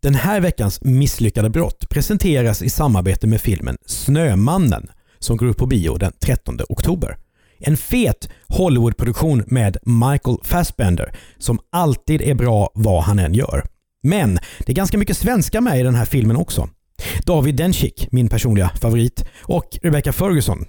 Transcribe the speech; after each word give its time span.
Den 0.00 0.14
här 0.14 0.40
veckans 0.40 0.82
misslyckade 0.82 1.50
brott 1.50 1.88
presenteras 1.88 2.62
i 2.62 2.70
samarbete 2.70 3.26
med 3.26 3.40
filmen 3.40 3.76
Snömannen 3.86 4.90
som 5.18 5.36
går 5.36 5.46
upp 5.46 5.56
på 5.56 5.66
bio 5.66 5.96
den 5.96 6.12
13 6.20 6.58
oktober. 6.68 7.16
En 7.58 7.76
fet 7.76 8.28
Hollywoodproduktion 8.48 9.44
med 9.46 9.76
Michael 9.82 10.36
Fassbender 10.42 11.12
som 11.38 11.58
alltid 11.72 12.22
är 12.22 12.34
bra 12.34 12.70
vad 12.74 13.02
han 13.02 13.18
än 13.18 13.34
gör. 13.34 13.64
Men 14.02 14.38
det 14.58 14.72
är 14.72 14.76
ganska 14.76 14.98
mycket 14.98 15.16
svenska 15.16 15.60
med 15.60 15.80
i 15.80 15.82
den 15.82 15.94
här 15.94 16.04
filmen 16.04 16.36
också. 16.36 16.68
David 17.24 17.56
Dencik, 17.56 18.08
min 18.10 18.28
personliga 18.28 18.70
favorit, 18.80 19.24
och 19.42 19.78
Rebecca 19.82 20.12
Ferguson. 20.12 20.64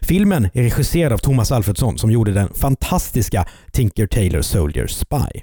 Filmen 0.00 0.48
är 0.54 0.62
regisserad 0.62 1.12
av 1.12 1.18
Thomas 1.18 1.52
Alfredsson 1.52 1.98
som 1.98 2.10
gjorde 2.10 2.32
den 2.32 2.48
fantastiska 2.54 3.46
Tinker 3.72 4.06
Tailor 4.06 4.42
Soldier 4.42 4.86
Spy. 4.86 5.42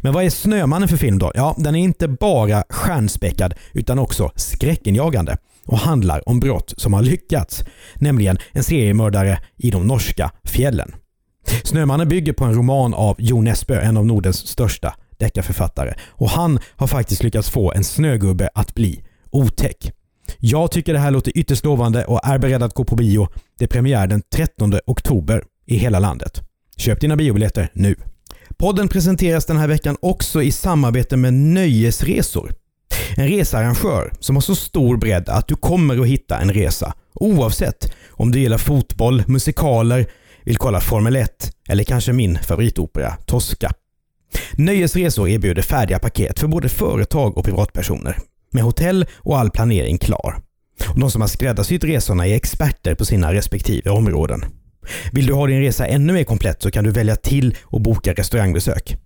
Men 0.00 0.12
vad 0.12 0.24
är 0.24 0.30
Snömannen 0.30 0.88
för 0.88 0.96
film 0.96 1.18
då? 1.18 1.32
Ja, 1.34 1.54
den 1.58 1.74
är 1.74 1.80
inte 1.80 2.08
bara 2.08 2.64
stjärnspäckad 2.68 3.54
utan 3.72 3.98
också 3.98 4.30
skräckinjagande 4.36 5.36
och 5.66 5.78
handlar 5.78 6.28
om 6.28 6.40
brott 6.40 6.74
som 6.76 6.94
har 6.94 7.02
lyckats, 7.02 7.64
nämligen 7.94 8.38
en 8.52 8.64
seriemördare 8.64 9.38
i 9.56 9.70
de 9.70 9.86
norska 9.86 10.30
fjällen. 10.44 10.94
Snömannen 11.64 12.08
bygger 12.08 12.32
på 12.32 12.44
en 12.44 12.54
roman 12.54 12.94
av 12.94 13.16
Jo 13.18 13.42
Nesbø, 13.42 13.80
en 13.80 13.96
av 13.96 14.06
Nordens 14.06 14.46
största 14.46 14.94
deckarförfattare 15.18 15.94
och 16.08 16.30
han 16.30 16.58
har 16.76 16.86
faktiskt 16.86 17.22
lyckats 17.22 17.50
få 17.50 17.72
en 17.72 17.84
snögubbe 17.84 18.50
att 18.54 18.74
bli 18.74 19.04
otäck. 19.30 19.92
Jag 20.38 20.70
tycker 20.70 20.92
det 20.92 20.98
här 20.98 21.10
låter 21.10 21.38
ytterst 21.38 21.64
lovande 21.64 22.04
och 22.04 22.20
är 22.24 22.38
beredd 22.38 22.62
att 22.62 22.74
gå 22.74 22.84
på 22.84 22.96
bio. 22.96 23.28
Det 23.58 23.64
är 23.64 23.68
premiär 23.68 24.06
den 24.06 24.22
13 24.34 24.74
oktober 24.86 25.44
i 25.66 25.76
hela 25.76 25.98
landet. 25.98 26.40
Köp 26.76 27.00
dina 27.00 27.16
biobiljetter 27.16 27.68
nu. 27.72 27.96
Podden 28.64 28.88
presenteras 28.88 29.46
den 29.46 29.56
här 29.56 29.68
veckan 29.68 29.96
också 30.02 30.42
i 30.42 30.52
samarbete 30.52 31.16
med 31.16 31.34
Nöjesresor. 31.34 32.52
En 33.16 33.28
researrangör 33.28 34.12
som 34.20 34.36
har 34.36 34.40
så 34.40 34.54
stor 34.54 34.96
bredd 34.96 35.28
att 35.28 35.48
du 35.48 35.54
kommer 35.54 36.00
att 36.00 36.06
hitta 36.06 36.38
en 36.38 36.52
resa 36.52 36.94
oavsett 37.14 37.92
om 38.10 38.32
du 38.32 38.40
gillar 38.40 38.58
fotboll, 38.58 39.22
musikaler, 39.26 40.06
vill 40.44 40.56
kolla 40.56 40.80
Formel 40.80 41.16
1 41.16 41.52
eller 41.68 41.84
kanske 41.84 42.12
min 42.12 42.38
favoritopera 42.38 43.16
Tosca. 43.26 43.70
Nöjesresor 44.52 45.28
erbjuder 45.28 45.62
färdiga 45.62 45.98
paket 45.98 46.38
för 46.38 46.46
både 46.46 46.68
företag 46.68 47.38
och 47.38 47.44
privatpersoner 47.44 48.18
med 48.50 48.62
hotell 48.62 49.06
och 49.14 49.38
all 49.38 49.50
planering 49.50 49.98
klar. 49.98 50.36
Och 50.88 51.00
de 51.00 51.10
som 51.10 51.20
har 51.20 51.28
skräddarsytt 51.28 51.84
resorna 51.84 52.26
är 52.26 52.34
experter 52.34 52.94
på 52.94 53.04
sina 53.04 53.32
respektive 53.32 53.90
områden. 53.90 54.44
Vill 55.12 55.26
du 55.26 55.32
ha 55.32 55.46
din 55.46 55.60
resa 55.60 55.86
ännu 55.86 56.12
mer 56.12 56.24
komplett 56.24 56.62
så 56.62 56.70
kan 56.70 56.84
du 56.84 56.90
välja 56.90 57.16
till 57.16 57.56
och 57.62 57.80
boka 57.80 58.12
restaurangbesök. 58.12 58.96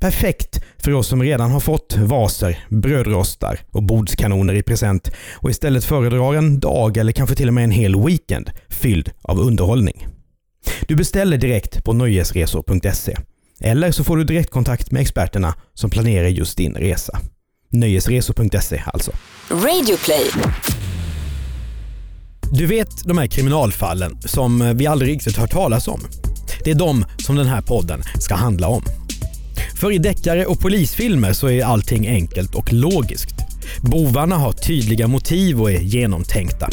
Perfekt 0.00 0.62
för 0.78 0.92
oss 0.92 1.06
som 1.06 1.22
redan 1.22 1.50
har 1.50 1.60
fått 1.60 1.96
vaser, 1.96 2.58
brödrostar 2.68 3.60
och 3.70 3.82
bordskanoner 3.82 4.54
i 4.54 4.62
present 4.62 5.10
och 5.34 5.50
istället 5.50 5.84
föredrar 5.84 6.34
en 6.34 6.60
dag 6.60 6.96
eller 6.96 7.12
kanske 7.12 7.36
till 7.36 7.48
och 7.48 7.54
med 7.54 7.64
en 7.64 7.70
hel 7.70 8.04
weekend 8.04 8.50
fylld 8.68 9.10
av 9.22 9.40
underhållning. 9.40 10.06
Du 10.86 10.96
beställer 10.96 11.36
direkt 11.36 11.84
på 11.84 11.92
nöjesresor.se 11.92 13.16
eller 13.60 13.92
så 13.92 14.04
får 14.04 14.16
du 14.16 14.24
direktkontakt 14.24 14.90
med 14.90 15.02
experterna 15.02 15.54
som 15.74 15.90
planerar 15.90 16.28
just 16.28 16.56
din 16.56 16.74
resa. 16.74 17.18
Nöjesresor.se 17.70 18.82
alltså. 18.86 19.12
Radioplay. 19.50 20.30
Du 22.52 22.66
vet 22.66 23.04
de 23.04 23.18
här 23.18 23.26
kriminalfallen 23.26 24.18
som 24.24 24.62
eh, 24.62 24.74
vi 24.74 24.86
aldrig 24.86 25.10
riktigt 25.10 25.36
hört 25.36 25.50
talas 25.50 25.88
om. 25.88 26.00
Det 26.64 26.70
är 26.70 26.74
de 26.74 27.04
som 27.18 27.36
den 27.36 27.46
här 27.46 27.62
podden 27.62 28.02
ska 28.20 28.34
handla 28.34 28.68
om. 28.68 28.82
För 29.76 29.92
i 29.92 29.98
deckare 29.98 30.46
och 30.46 30.60
polisfilmer 30.60 31.32
så 31.32 31.50
är 31.50 31.64
allting 31.64 32.08
enkelt 32.08 32.54
och 32.54 32.72
logiskt. 32.72 33.34
Bovarna 33.80 34.36
har 34.36 34.52
tydliga 34.52 35.08
motiv 35.08 35.60
och 35.60 35.70
är 35.70 35.80
genomtänkta. 35.80 36.68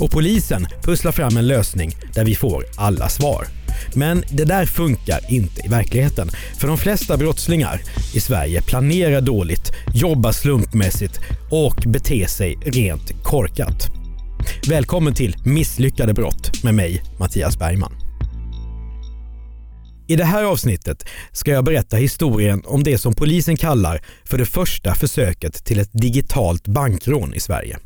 Och 0.00 0.10
polisen 0.10 0.66
pusslar 0.82 1.12
fram 1.12 1.36
en 1.36 1.46
lösning 1.46 1.92
där 2.14 2.24
vi 2.24 2.34
får 2.34 2.64
alla 2.76 3.08
svar. 3.08 3.46
Men 3.94 4.24
det 4.30 4.44
där 4.44 4.66
funkar 4.66 5.20
inte 5.28 5.66
i 5.66 5.68
verkligheten. 5.68 6.30
För 6.58 6.68
de 6.68 6.78
flesta 6.78 7.16
brottslingar 7.16 7.80
i 8.14 8.20
Sverige 8.20 8.62
planerar 8.62 9.20
dåligt, 9.20 9.72
jobbar 9.94 10.32
slumpmässigt 10.32 11.20
och 11.50 11.82
beter 11.86 12.26
sig 12.26 12.58
rent 12.64 13.22
korkat. 13.22 13.97
Välkommen 14.68 15.14
till 15.14 15.36
Misslyckade 15.44 16.14
brott 16.14 16.64
med 16.64 16.74
mig, 16.74 17.02
Mattias 17.18 17.58
Bergman. 17.58 17.92
I 20.08 20.16
det 20.16 20.24
här 20.24 20.44
avsnittet 20.44 21.08
ska 21.32 21.50
jag 21.50 21.64
berätta 21.64 21.96
historien 21.96 22.62
om 22.64 22.82
det 22.82 22.98
som 22.98 23.14
polisen 23.14 23.56
kallar 23.56 24.00
för 24.24 24.38
det 24.38 24.46
första 24.46 24.94
försöket 24.94 25.64
till 25.64 25.78
ett 25.78 25.90
digitalt 25.92 26.68
bankrån 26.68 27.34
i 27.34 27.40
Sverige. 27.40 27.78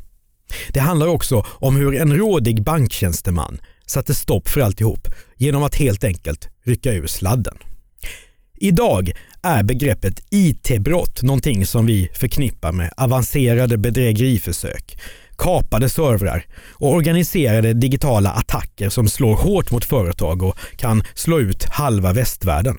Det 0.69 0.79
handlar 0.79 1.07
också 1.07 1.45
om 1.49 1.75
hur 1.75 1.95
en 1.95 2.17
rådig 2.17 2.63
banktjänsteman 2.63 3.59
satte 3.85 4.15
stopp 4.15 4.49
för 4.49 4.61
alltihop 4.61 5.07
genom 5.37 5.63
att 5.63 5.75
helt 5.75 6.03
enkelt 6.03 6.49
rycka 6.65 6.93
ur 6.93 7.07
sladden. 7.07 7.57
Idag 8.59 9.11
är 9.41 9.63
begreppet 9.63 10.23
IT-brott 10.31 11.21
någonting 11.21 11.65
som 11.65 11.85
vi 11.85 12.09
förknippar 12.13 12.71
med 12.71 12.93
avancerade 12.97 13.77
bedrägeriförsök, 13.77 14.97
kapade 15.37 15.89
servrar 15.89 16.45
och 16.71 16.93
organiserade 16.93 17.73
digitala 17.73 18.31
attacker 18.31 18.89
som 18.89 19.07
slår 19.07 19.35
hårt 19.35 19.71
mot 19.71 19.85
företag 19.85 20.43
och 20.43 20.57
kan 20.75 21.03
slå 21.13 21.39
ut 21.39 21.63
halva 21.63 22.13
västvärlden. 22.13 22.77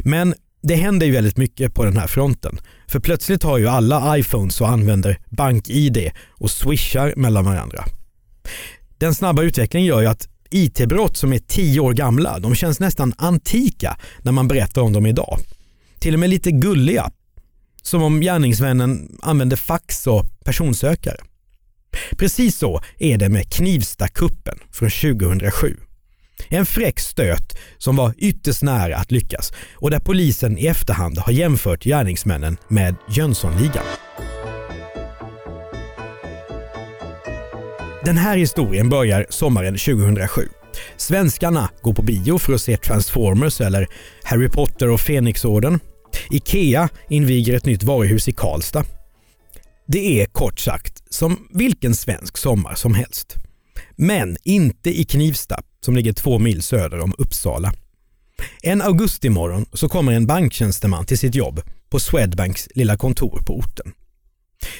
Men 0.00 0.34
det 0.62 0.74
händer 0.74 1.06
ju 1.06 1.12
väldigt 1.12 1.36
mycket 1.36 1.74
på 1.74 1.84
den 1.84 1.96
här 1.96 2.06
fronten. 2.06 2.60
För 2.86 3.00
plötsligt 3.00 3.42
har 3.42 3.58
ju 3.58 3.68
alla 3.68 4.18
iPhones 4.18 4.60
och 4.60 4.68
använder 4.68 5.18
BankID 5.30 6.10
och 6.28 6.50
swishar 6.50 7.14
mellan 7.16 7.44
varandra. 7.44 7.84
Den 8.98 9.14
snabba 9.14 9.42
utvecklingen 9.42 9.86
gör 9.86 10.00
ju 10.00 10.06
att 10.06 10.28
IT-brott 10.50 11.16
som 11.16 11.32
är 11.32 11.38
tio 11.38 11.80
år 11.80 11.92
gamla, 11.92 12.38
de 12.38 12.54
känns 12.54 12.80
nästan 12.80 13.14
antika 13.18 13.96
när 14.22 14.32
man 14.32 14.48
berättar 14.48 14.82
om 14.82 14.92
dem 14.92 15.06
idag. 15.06 15.38
Till 15.98 16.14
och 16.14 16.20
med 16.20 16.30
lite 16.30 16.50
gulliga. 16.50 17.10
Som 17.82 18.02
om 18.02 18.20
gärningsmännen 18.20 19.18
använde 19.22 19.56
fax 19.56 20.06
och 20.06 20.26
personsökare. 20.44 21.16
Precis 22.16 22.58
så 22.58 22.80
är 22.98 23.18
det 23.18 23.28
med 23.28 23.52
Knivstakuppen 23.52 24.58
från 24.72 24.90
2007. 24.90 25.76
En 26.48 26.66
fräck 26.66 27.00
stöt 27.00 27.58
som 27.78 27.96
var 27.96 28.14
ytterst 28.18 28.62
nära 28.62 28.96
att 28.96 29.12
lyckas 29.12 29.52
och 29.74 29.90
där 29.90 29.98
polisen 29.98 30.58
i 30.58 30.66
efterhand 30.66 31.18
har 31.18 31.32
jämfört 31.32 31.84
gärningsmännen 31.84 32.56
med 32.68 32.94
Jönssonligan. 33.10 33.84
Den 38.04 38.16
här 38.16 38.36
historien 38.36 38.88
börjar 38.88 39.26
sommaren 39.28 39.78
2007. 39.78 40.48
Svenskarna 40.96 41.70
går 41.82 41.94
på 41.94 42.02
bio 42.02 42.38
för 42.38 42.52
att 42.52 42.60
se 42.60 42.76
Transformers 42.76 43.60
eller 43.60 43.86
Harry 44.22 44.48
Potter 44.48 44.90
och 44.90 45.00
Fenixorden. 45.00 45.80
IKEA 46.30 46.88
inviger 47.08 47.56
ett 47.56 47.66
nytt 47.66 47.82
varuhus 47.82 48.28
i 48.28 48.32
Karlstad. 48.32 48.84
Det 49.92 50.20
är 50.20 50.26
kort 50.26 50.60
sagt 50.60 51.02
som 51.10 51.48
vilken 51.50 51.94
svensk 51.94 52.36
sommar 52.36 52.74
som 52.74 52.94
helst. 52.94 53.36
Men 53.96 54.36
inte 54.44 55.00
i 55.00 55.04
Knivsta 55.04 55.62
som 55.84 55.96
ligger 55.96 56.12
två 56.12 56.38
mil 56.38 56.62
söder 56.62 57.00
om 57.00 57.14
Uppsala. 57.18 57.72
En 58.62 58.82
augustimorgon 58.82 59.66
så 59.72 59.88
kommer 59.88 60.12
en 60.12 60.26
banktjänsteman 60.26 61.06
till 61.06 61.18
sitt 61.18 61.34
jobb 61.34 61.60
på 61.90 62.00
Swedbanks 62.00 62.68
lilla 62.74 62.96
kontor 62.96 63.42
på 63.46 63.58
orten. 63.58 63.92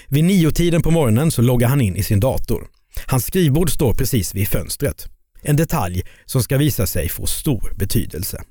Vid 0.09 0.25
niotiden 0.25 0.83
på 0.83 0.91
morgonen 0.91 1.31
så 1.31 1.43
loggar 1.43 1.69
han 1.69 1.81
in 1.81 1.97
i 1.97 2.03
sin 2.03 2.21
dator. 2.21 2.69
Hans 3.07 3.25
skrivbord 3.25 3.71
står 3.71 3.95
precis 3.95 4.35
vid 4.35 4.49
fönstret. 4.49 5.09
En 5.43 5.57
detalj 5.57 6.03
som 6.25 6.43
ska 6.43 6.59
visa 6.59 6.87
sig 6.87 7.09
få 7.09 7.27
stor 7.27 7.73
betydelse. 7.79 8.43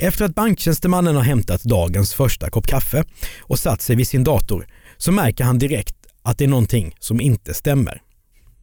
Efter 0.00 0.24
att 0.24 0.34
banktjänstemannen 0.34 1.16
har 1.16 1.22
hämtat 1.22 1.62
dagens 1.62 2.14
första 2.14 2.50
kopp 2.50 2.66
kaffe 2.66 3.04
och 3.40 3.58
satt 3.58 3.82
sig 3.82 3.96
vid 3.96 4.08
sin 4.08 4.24
dator 4.24 4.66
så 4.96 5.12
märker 5.12 5.44
han 5.44 5.58
direkt 5.58 5.96
att 6.22 6.38
det 6.38 6.44
är 6.44 6.48
någonting 6.48 6.94
som 6.98 7.20
inte 7.20 7.54
stämmer. 7.54 8.02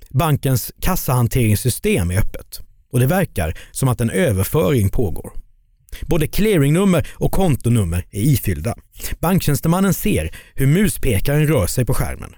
Bankens 0.09 0.71
kassahanteringssystem 0.81 2.11
är 2.11 2.17
öppet 2.17 2.59
och 2.91 2.99
det 2.99 3.07
verkar 3.07 3.57
som 3.71 3.89
att 3.89 4.01
en 4.01 4.09
överföring 4.09 4.89
pågår. 4.89 5.31
Både 6.01 6.27
clearingnummer 6.27 7.07
och 7.13 7.31
kontonummer 7.31 8.05
är 8.11 8.21
ifyllda. 8.21 8.75
Banktjänstemannen 9.19 9.93
ser 9.93 10.35
hur 10.53 10.67
muspekaren 10.67 11.47
rör 11.47 11.67
sig 11.67 11.85
på 11.85 11.93
skärmen. 11.93 12.35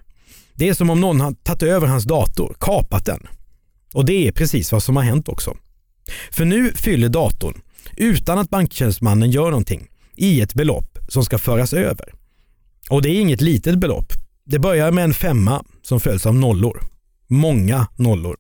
Det 0.54 0.70
är 0.70 0.74
som 0.74 0.90
om 0.90 1.02
någon 1.02 1.22
har 1.22 1.32
tagit 1.32 1.64
över 1.64 1.88
hans 1.88 2.04
dator, 2.04 2.56
kapat 2.60 3.06
den. 3.06 3.28
Och 3.94 4.06
det 4.06 4.28
är 4.28 4.32
precis 4.32 4.72
vad 4.72 4.84
som 4.84 4.96
har 4.96 5.04
hänt 5.04 5.28
också. 5.28 5.58
För 6.32 6.46
nu 6.46 6.72
fyller 6.72 7.10
datorn 7.10 7.62
utan 7.98 8.40
att 8.40 8.50
banktjänstemannen 8.50 9.32
gör 9.32 9.50
någonting 9.50 9.88
i 10.16 10.42
ett 10.42 10.54
belopp 10.54 10.98
som 11.08 11.26
ska 11.26 11.38
föras 11.38 11.74
över. 11.74 12.14
Och 12.90 13.02
det 13.02 13.10
är 13.10 13.22
inget 13.22 13.42
litet 13.42 13.80
belopp. 13.80 14.14
Det 14.46 14.60
börjar 14.60 14.92
med 14.92 15.04
en 15.04 15.14
femma 15.14 15.64
som 15.82 16.00
följs 16.00 16.26
av 16.26 16.36
nollor. 16.36 16.84
Många 17.28 17.88
nollor. 17.96 18.38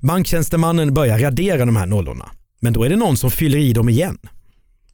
Banktjänstemannen 0.00 0.94
börjar 0.94 1.18
radera 1.18 1.64
de 1.64 1.76
här 1.76 1.86
nollorna, 1.86 2.30
men 2.60 2.72
då 2.72 2.84
är 2.84 2.88
det 2.88 2.96
någon 2.96 3.16
som 3.16 3.30
fyller 3.30 3.58
i 3.58 3.72
dem 3.72 3.88
igen. 3.88 4.18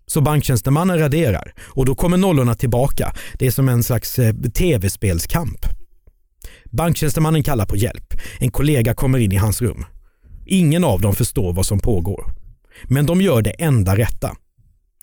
Så 0.06 0.20
banktjänstemannen 0.20 0.98
raderar 0.98 1.54
och 1.60 1.86
då 1.86 1.94
kommer 1.94 2.16
nollorna 2.16 2.54
tillbaka. 2.54 3.14
Det 3.38 3.46
är 3.46 3.50
som 3.50 3.68
en 3.68 3.82
slags 3.82 4.18
eh, 4.18 4.34
tv-spelskamp. 4.34 5.66
Banktjänstemannen 6.70 7.42
kallar 7.42 7.66
på 7.66 7.76
hjälp. 7.76 8.14
En 8.38 8.50
kollega 8.50 8.94
kommer 8.94 9.18
in 9.18 9.32
i 9.32 9.36
hans 9.36 9.62
rum. 9.62 9.84
Ingen 10.46 10.84
av 10.84 11.00
dem 11.00 11.14
förstår 11.14 11.52
vad 11.52 11.66
som 11.66 11.78
pågår. 11.78 12.43
Men 12.84 13.06
de 13.06 13.20
gör 13.20 13.42
det 13.42 13.50
enda 13.50 13.96
rätta. 13.96 14.36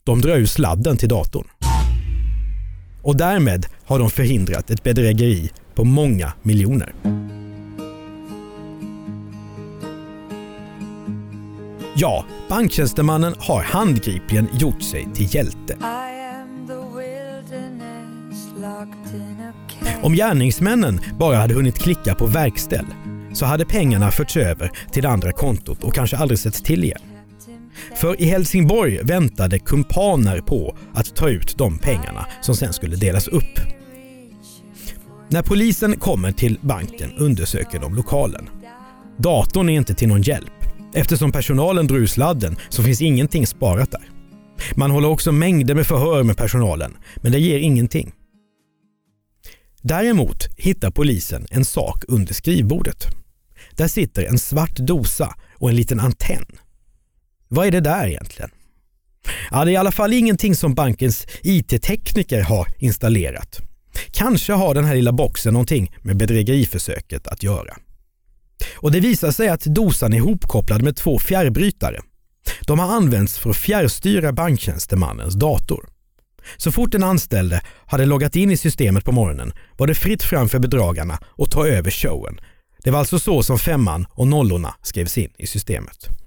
De 0.04 0.22
drar 0.22 0.36
ur 0.36 0.46
sladden 0.46 0.98
till 0.98 1.10
datorn. 1.10 1.48
Och 3.04 3.18
därmed 3.18 3.66
har 3.86 4.00
de 4.00 4.10
förhindrat 4.10 4.70
ett 4.70 4.84
bedrägeri 4.84 5.50
på 5.76 5.84
många 5.84 6.34
miljoner. 6.42 6.94
Ja, 11.96 12.26
banktjänstemannen 12.50 13.36
har 13.40 13.64
handgripligen 13.64 14.48
gjort 14.54 14.84
sig 14.84 15.08
till 15.14 15.36
hjälte. 15.36 15.78
Om 20.02 20.14
gärningsmännen 20.14 21.02
bara 21.20 21.38
hade 21.38 21.54
hunnit 21.54 21.80
klicka 21.80 22.16
på 22.16 22.26
verkställ 22.26 22.86
så 23.34 23.46
hade 23.46 23.66
pengarna 23.66 24.12
förts 24.12 24.38
över 24.38 24.72
till 24.92 25.04
det 25.04 25.10
andra 25.10 25.32
kontot 25.32 25.84
och 25.84 25.94
kanske 25.94 26.18
aldrig 26.18 26.40
setts 26.40 26.62
till 26.62 26.84
igen. 26.84 27.11
För 27.96 28.22
i 28.22 28.26
Helsingborg 28.26 29.00
väntade 29.04 29.60
kumpaner 29.60 30.42
på 30.42 30.78
att 30.94 31.16
ta 31.16 31.30
ut 31.30 31.58
de 31.58 31.78
pengarna 31.78 32.26
som 32.42 32.56
sen 32.56 32.74
skulle 32.74 32.96
delas 32.96 33.28
upp. 33.28 33.60
När 35.30 35.42
polisen 35.42 35.98
kommer 35.98 36.32
till 36.32 36.60
banken 36.62 37.12
undersöker 37.18 37.80
de 37.80 37.96
lokalen. 37.96 38.50
Datorn 39.18 39.70
är 39.70 39.74
inte 39.74 39.94
till 39.94 40.08
någon 40.08 40.22
hjälp. 40.22 40.52
Eftersom 40.94 41.32
personalen 41.32 41.88
drog 41.88 42.02
ur 42.02 42.08
sladden 42.08 42.58
så 42.70 42.84
finns 42.84 43.02
ingenting 43.02 43.48
sparat 43.48 43.92
där. 43.92 44.10
Man 44.76 44.92
håller 44.92 45.10
också 45.10 45.32
mängder 45.32 45.76
med 45.76 45.88
förhör 45.88 46.24
med 46.24 46.38
personalen, 46.38 46.98
men 47.16 47.32
det 47.32 47.40
ger 47.40 47.60
ingenting. 47.60 48.12
Däremot 49.82 50.48
hittar 50.58 50.92
polisen 50.92 51.46
en 51.52 51.66
sak 51.66 52.04
under 52.08 52.34
skrivbordet. 52.34 53.08
Där 53.76 53.88
sitter 53.88 54.24
en 54.24 54.40
svart 54.40 54.76
dosa 54.76 55.36
och 55.56 55.70
en 55.70 55.76
liten 55.76 56.00
antenn. 56.00 56.46
Vad 57.54 57.68
är 57.68 57.72
det 57.72 57.80
där 57.80 58.08
egentligen? 58.08 58.50
Ja, 59.52 59.66
det 59.66 59.72
är 59.72 59.74
i 59.74 59.78
alla 59.78 59.92
fall 59.92 60.14
ingenting 60.14 60.56
som 60.56 60.76
bankens 60.76 61.28
IT-tekniker 61.44 62.42
har 62.42 62.68
installerat. 62.78 63.62
Kanske 64.12 64.54
har 64.54 64.74
den 64.74 64.86
här 64.86 64.96
lilla 64.96 65.12
boxen 65.12 65.54
någonting 65.54 65.92
med 66.02 66.18
bedrägeriförsöket 66.18 67.28
att 67.28 67.44
göra. 67.44 67.74
Och 68.76 68.92
det 68.92 69.00
visar 69.00 69.32
sig 69.32 69.50
att 69.50 69.62
dosan 69.62 70.14
är 70.14 70.18
ihopkopplad 70.18 70.82
med 70.82 70.96
två 70.96 71.20
fjärrbrytare. 71.20 72.00
De 72.68 72.80
har 72.80 72.96
använts 72.96 73.40
för 73.40 73.50
att 73.50 73.58
fjärrstyra 73.58 74.32
banktjänstemannens 74.34 75.34
dator. 75.34 75.90
Så 76.58 76.72
fort 76.72 76.92
den 76.92 77.04
anställde 77.04 77.62
hade 77.86 78.06
loggat 78.06 78.36
in 78.36 78.52
i 78.52 78.58
systemet 78.58 79.06
på 79.06 79.12
morgonen 79.12 79.54
var 79.78 79.88
det 79.88 79.96
fritt 79.96 80.24
fram 80.24 80.50
för 80.50 80.60
bedragarna 80.60 81.20
att 81.38 81.52
ta 81.52 81.68
över 81.68 81.92
showen. 81.92 82.40
Det 82.84 82.92
var 82.92 83.00
alltså 83.00 83.20
så 83.20 83.44
som 83.44 83.60
femman 83.60 84.06
och 84.10 84.28
nollorna 84.28 84.76
skrevs 84.82 85.18
in 85.18 85.32
i 85.38 85.48
systemet. 85.48 86.21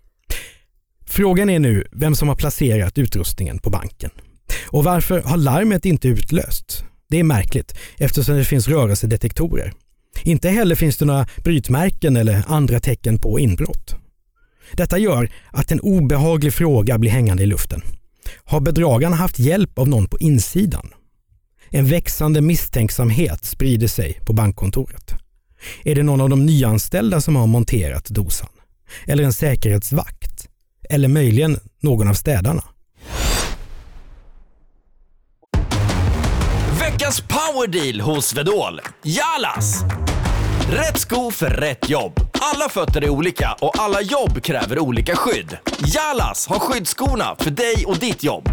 Frågan 1.15 1.51
är 1.51 1.59
nu 1.59 1.85
vem 1.93 2.15
som 2.15 2.29
har 2.29 2.37
placerat 2.37 2.99
utrustningen 2.99 3.59
på 3.59 3.71
banken. 3.71 4.11
Och 4.67 4.85
varför 4.85 5.23
har 5.23 5.37
larmet 5.37 5.85
inte 5.85 6.09
utlösts? 6.09 6.85
Det 7.09 7.21
är 7.21 7.25
märkligt 7.25 7.75
eftersom 7.99 8.37
det 8.37 8.45
finns 8.45 8.69
rörelsedetektorer. 8.69 9.73
Inte 10.23 10.49
heller 10.49 10.75
finns 10.75 10.97
det 10.97 11.05
några 11.05 11.27
brytmärken 11.45 12.17
eller 12.17 12.43
andra 12.47 12.81
tecken 12.81 13.19
på 13.19 13.39
inbrott. 13.39 13.97
Detta 14.73 14.99
gör 14.99 15.31
att 15.51 15.73
en 15.73 15.81
obehaglig 15.81 16.55
fråga 16.55 16.99
blir 16.99 17.11
hängande 17.11 17.43
i 17.43 17.47
luften. 17.47 17.83
Har 18.45 18.61
bedragarna 18.61 19.17
haft 19.17 19.39
hjälp 19.39 19.79
av 19.79 19.89
någon 19.89 20.07
på 20.07 20.19
insidan? 20.19 20.91
En 21.71 21.87
växande 21.87 22.41
misstänksamhet 22.41 23.45
sprider 23.45 23.89
sig 23.89 24.21
på 24.27 24.33
bankkontoret. 24.33 25.15
Är 25.85 25.95
det 25.95 26.03
någon 26.03 26.21
av 26.21 26.29
de 26.29 26.47
nyanställda 26.47 27.21
som 27.21 27.37
har 27.37 27.47
monterat 27.47 28.05
dosan? 28.05 28.51
Eller 29.07 29.25
en 29.25 29.33
säkerhetsvakt? 29.33 30.34
Eller 30.91 31.09
möjligen 31.09 31.59
någon 31.83 32.09
av 32.09 32.15
städarna? 32.15 32.63
Veckans 36.81 37.21
powerdeal 37.21 38.01
hos 38.01 38.35
Vedol. 38.35 38.81
Jalas! 39.03 39.85
Rätt 40.71 40.99
sko 40.99 41.31
för 41.31 41.47
rätt 41.51 41.91
jobb. 41.91 42.13
Alla 42.33 42.69
fötter 42.69 43.05
är 43.05 43.09
olika 43.09 43.57
och 43.61 43.79
alla 43.79 44.01
jobb 44.01 44.43
kräver 44.43 44.79
olika 44.79 45.17
skydd. 45.17 45.59
Jalas 45.95 46.47
har 46.47 46.59
skyddsskorna 46.59 47.37
för 47.39 47.51
dig 47.51 47.85
och 47.87 47.99
ditt 47.99 48.23
jobb. 48.23 48.49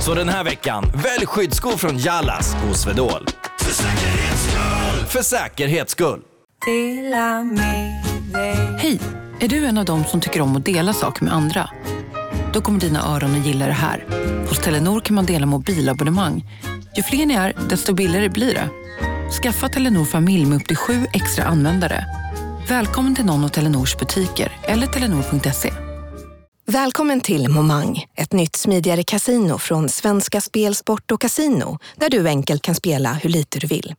Så 0.00 0.14
den 0.14 0.28
här 0.28 0.44
veckan, 0.44 0.84
välj 0.94 1.26
skyddsskor 1.26 1.76
från 1.76 1.98
Jalas 1.98 2.54
hos 2.54 2.86
Vedol. 2.86 3.26
För 3.58 3.72
säkerhets 3.72 4.42
skull! 4.42 5.06
För 5.08 5.22
säkerhets 5.22 5.92
skull. 5.92 6.20
Hej! 8.78 9.21
Är 9.42 9.48
du 9.48 9.66
en 9.66 9.78
av 9.78 9.84
dem 9.84 10.04
som 10.04 10.20
tycker 10.20 10.40
om 10.40 10.56
att 10.56 10.64
dela 10.64 10.92
saker 10.92 11.24
med 11.24 11.34
andra? 11.34 11.70
Då 12.52 12.60
kommer 12.60 12.80
dina 12.80 13.14
öron 13.14 13.40
att 13.40 13.46
gilla 13.46 13.66
det 13.66 13.72
här. 13.72 14.06
Hos 14.48 14.58
Telenor 14.58 15.00
kan 15.00 15.14
man 15.14 15.26
dela 15.26 15.46
mobilabonnemang. 15.46 16.44
Ju 16.96 17.02
fler 17.02 17.26
ni 17.26 17.34
är, 17.34 17.52
desto 17.68 17.94
billigare 17.94 18.28
blir 18.28 18.54
det. 18.54 18.68
Skaffa 19.42 19.68
Telenor 19.68 20.04
familj 20.04 20.46
med 20.46 20.56
upp 20.56 20.66
till 20.66 20.76
sju 20.76 21.06
extra 21.12 21.44
användare. 21.44 22.04
Välkommen 22.68 23.14
till 23.14 23.24
någon 23.24 23.44
av 23.44 23.48
Telenors 23.48 23.96
butiker 23.96 24.52
eller 24.62 24.86
telenor.se. 24.86 25.72
Välkommen 26.66 27.20
till 27.20 27.48
Momang, 27.48 28.04
ett 28.16 28.32
nytt 28.32 28.56
smidigare 28.56 29.04
casino 29.04 29.58
från 29.58 29.88
Svenska 29.88 30.40
Spel, 30.40 30.74
Sport 30.74 31.10
och 31.10 31.20
Casino 31.20 31.78
där 31.96 32.10
du 32.10 32.28
enkelt 32.28 32.62
kan 32.62 32.74
spela 32.74 33.12
hur 33.12 33.30
lite 33.30 33.58
du 33.58 33.66
vill. 33.66 33.94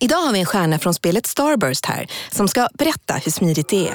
Idag 0.00 0.18
har 0.18 0.32
vi 0.32 0.40
en 0.40 0.46
stjärna 0.46 0.78
från 0.78 0.94
spelet 0.94 1.26
Starburst 1.26 1.86
här 1.86 2.06
som 2.30 2.48
ska 2.48 2.68
berätta 2.74 3.14
hur 3.14 3.32
smidigt 3.32 3.68
det 3.68 3.88
är. 3.88 3.94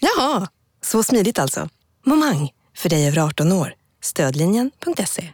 Jaha, 0.00 0.46
så 0.84 1.02
smidigt 1.02 1.38
alltså. 1.38 1.68
Momang, 2.06 2.50
för 2.76 2.88
dig 2.88 3.08
över 3.08 3.18
18 3.18 3.52
år. 3.52 3.74
Stödlinjen.se. 4.02 5.28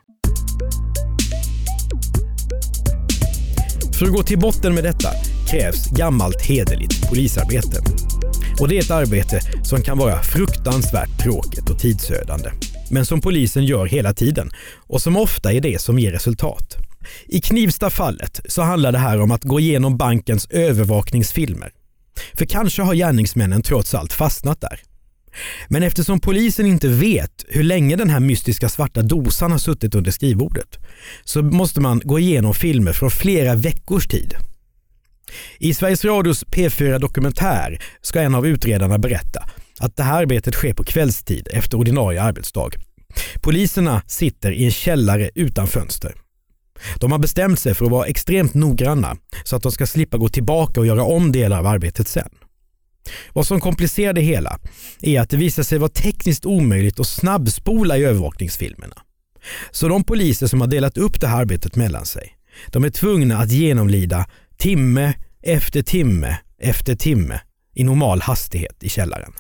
För 3.99 4.07
att 4.07 4.13
gå 4.13 4.23
till 4.23 4.39
botten 4.39 4.75
med 4.75 4.85
detta 4.85 5.09
krävs 5.51 5.91
gammalt 5.91 6.43
hederligt 6.43 7.09
polisarbete. 7.09 7.81
Och 8.61 8.69
det 8.69 8.77
är 8.79 8.81
ett 8.81 8.91
arbete 8.91 9.41
som 9.65 9.83
kan 9.83 9.99
vara 9.99 10.23
fruktansvärt 10.23 11.23
tråkigt 11.23 11.71
och 11.71 11.79
tidsödande. 11.79 12.51
Men 12.91 13.07
som 13.07 13.21
polisen 13.21 13.65
gör 13.65 13.87
hela 13.87 14.15
tiden 14.15 14.51
och 14.87 15.03
som 15.03 15.17
ofta 15.17 15.53
är 15.53 15.61
det 15.61 15.81
som 15.81 15.99
ger 15.99 16.13
resultat. 16.13 16.77
I 17.27 17.41
Knivsta-fallet 17.41 18.41
så 18.49 18.63
handlar 18.63 18.93
det 18.93 18.99
här 18.99 19.21
om 19.21 19.31
att 19.31 19.45
gå 19.45 19.61
igenom 19.61 19.97
bankens 19.97 20.47
övervakningsfilmer. 20.51 21.73
För 22.35 22.45
kanske 22.45 22.83
har 22.83 22.95
gärningsmännen 22.95 23.63
trots 23.63 23.95
allt 23.95 24.13
fastnat 24.13 24.61
där. 24.61 24.81
Men 25.69 25.83
eftersom 25.83 26.21
polisen 26.21 26.67
inte 26.67 26.89
vet 26.89 27.45
hur 27.49 27.63
länge 27.63 27.97
den 27.97 28.11
här 28.11 28.21
mystiska 28.21 28.69
svarta 28.69 29.03
dosan 29.03 29.53
har 29.53 29.59
suttit 29.59 29.95
under 29.95 30.11
skrivbordet 30.11 30.79
så 31.25 31.43
måste 31.43 31.81
man 31.81 32.01
gå 32.05 32.19
igenom 32.19 32.55
filmer 32.55 32.93
från 32.93 33.11
flera 33.11 33.55
veckors 33.55 34.09
tid. 34.09 34.35
I 35.59 35.75
Sveriges 35.75 36.05
Radios 36.05 36.45
P4 36.45 36.99
Dokumentär 36.99 37.83
ska 38.01 38.21
en 38.21 38.35
av 38.35 38.47
utredarna 38.47 38.99
berätta 38.99 39.49
att 39.79 39.97
det 39.97 40.03
här 40.03 40.23
arbetet 40.23 40.55
sker 40.55 40.75
på 40.75 40.85
kvällstid 40.85 41.49
efter 41.53 41.79
ordinarie 41.79 42.23
arbetsdag. 42.23 42.71
Poliserna 43.43 44.03
sitter 44.07 44.53
i 44.53 44.65
en 44.65 44.71
källare 44.71 45.31
utan 45.35 45.67
fönster. 45.67 46.15
De 47.01 47.13
har 47.13 47.19
bestämt 47.19 47.61
sig 47.61 47.75
för 47.75 47.85
att 47.85 47.91
vara 47.91 48.07
extremt 48.07 48.55
noggranna 48.55 49.17
så 49.45 49.57
att 49.57 49.63
de 49.63 49.73
ska 49.73 49.87
slippa 49.87 50.17
gå 50.17 50.29
tillbaka 50.29 50.81
och 50.81 50.87
göra 50.87 51.05
om 51.05 51.33
delar 51.33 51.59
av 51.59 51.67
arbetet 51.67 52.09
sen. 52.09 52.29
Vad 53.33 53.47
som 53.47 53.61
komplicerar 53.61 54.13
det 54.13 54.21
hela 54.21 54.59
är 55.03 55.21
att 55.21 55.31
det 55.31 55.37
visar 55.37 55.63
sig 55.63 55.79
vara 55.79 55.91
tekniskt 55.91 56.47
omöjligt 56.47 57.01
att 57.01 57.07
snabbspola 57.07 57.99
i 57.99 58.05
övervakningsfilmerna. 58.05 58.97
Så 59.71 59.89
de 59.89 60.05
poliser 60.05 60.47
som 60.47 60.61
har 60.61 60.69
delat 60.69 60.99
upp 60.99 61.21
det 61.21 61.27
här 61.27 61.41
arbetet 61.41 61.77
mellan 61.77 62.07
sig, 62.07 62.37
de 62.69 62.85
är 62.85 62.91
tvungna 62.91 63.39
att 63.39 63.51
genomlida 63.51 64.27
timme 64.57 65.15
efter 65.43 65.83
timme 65.83 66.39
efter 66.59 66.95
timme 66.95 67.41
i 67.75 67.85
normal 67.85 68.21
hastighet 68.21 68.83
i 68.83 68.89
källaren. 68.89 69.33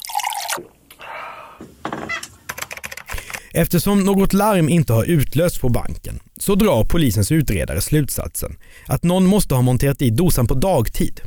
Eftersom 3.56 4.04
något 4.04 4.32
larm 4.32 4.68
inte 4.68 4.92
har 4.92 5.04
utlösts 5.04 5.58
på 5.58 5.68
banken 5.68 6.20
så 6.38 6.54
drar 6.54 6.84
polisens 6.84 7.32
utredare 7.32 7.80
slutsatsen 7.80 8.56
att 8.86 9.02
någon 9.02 9.26
måste 9.26 9.54
ha 9.54 9.62
monterat 9.62 10.02
i 10.02 10.10
dosan 10.10 10.46
på 10.46 10.54
dagtid. 10.54 11.20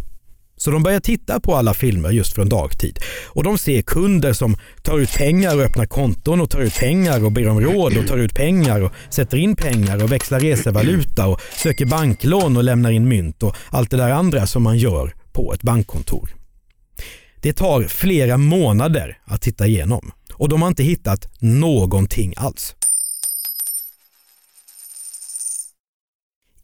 Så 0.57 0.71
de 0.71 0.83
börjar 0.83 0.99
titta 0.99 1.39
på 1.39 1.55
alla 1.55 1.73
filmer 1.73 2.09
just 2.09 2.35
från 2.35 2.49
dagtid 2.49 2.99
och 3.25 3.43
de 3.43 3.57
ser 3.57 3.81
kunder 3.81 4.33
som 4.33 4.57
tar 4.81 4.99
ut 4.99 5.13
pengar 5.13 5.55
och 5.55 5.61
öppnar 5.61 5.85
konton 5.85 6.41
och 6.41 6.49
tar 6.49 6.59
ut 6.59 6.75
pengar 6.79 7.25
och 7.25 7.31
ber 7.31 7.47
om 7.47 7.61
råd 7.61 7.97
och 7.97 8.07
tar 8.07 8.17
ut 8.17 8.35
pengar 8.35 8.81
och 8.81 8.91
sätter 9.09 9.37
in 9.37 9.55
pengar 9.55 10.03
och 10.03 10.11
växlar 10.11 10.39
resevaluta 10.39 11.27
och 11.27 11.41
söker 11.57 11.85
banklån 11.85 12.57
och 12.57 12.63
lämnar 12.63 12.91
in 12.91 13.07
mynt 13.07 13.43
och 13.43 13.55
allt 13.69 13.91
det 13.91 13.97
där 13.97 14.11
andra 14.11 14.47
som 14.47 14.63
man 14.63 14.77
gör 14.77 15.13
på 15.31 15.53
ett 15.53 15.61
bankkontor. 15.63 16.29
Det 17.41 17.53
tar 17.53 17.83
flera 17.83 18.37
månader 18.37 19.17
att 19.25 19.41
titta 19.41 19.67
igenom 19.67 20.11
och 20.37 20.49
de 20.49 20.61
har 20.61 20.69
inte 20.69 20.83
hittat 20.83 21.29
någonting 21.39 22.33
alls. 22.37 22.75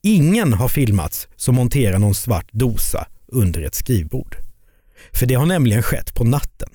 Ingen 0.01 0.53
har 0.53 0.67
filmats 0.67 1.27
som 1.35 1.55
monterar 1.55 1.99
någon 1.99 2.15
svart 2.15 2.49
dosa 2.51 3.07
under 3.27 3.61
ett 3.61 3.75
skrivbord. 3.75 4.37
För 5.13 5.25
det 5.25 5.35
har 5.35 5.45
nämligen 5.45 5.83
skett 5.83 6.13
på 6.13 6.23
natten. 6.23 6.69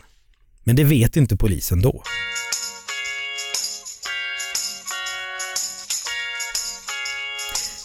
Men 0.65 0.77
det 0.77 0.85
vet 0.85 1.17
inte 1.17 1.37
polisen 1.37 1.83
då. 1.83 2.03